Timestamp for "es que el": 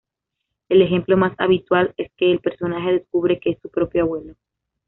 1.95-2.39